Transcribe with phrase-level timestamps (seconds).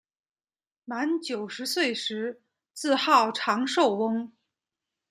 [0.83, 2.41] 满九十岁时
[2.73, 4.33] 自号长寿翁。